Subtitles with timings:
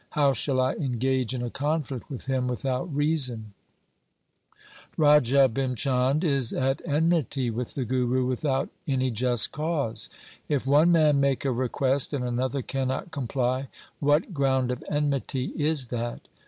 [0.17, 3.53] How shall I engage in a conflict with him without reason?
[4.97, 10.09] Raja Bhim Chand is at enmity with the Guru with out any just cause.
[10.49, 13.67] If one man make a request and another cannot comply,
[13.99, 16.21] what ground of enmity is that